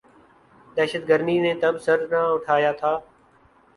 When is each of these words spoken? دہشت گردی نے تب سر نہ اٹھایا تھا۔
دہشت 0.77 1.03
گردی 1.09 1.37
نے 1.43 1.53
تب 1.61 1.73
سر 1.85 1.99
نہ 2.11 2.21
اٹھایا 2.35 2.71
تھا۔ 2.79 2.93